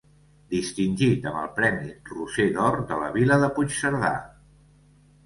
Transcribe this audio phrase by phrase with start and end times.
[0.51, 4.11] Distingit amb el premi Roser d'Or de la Vila de Puigcerdà.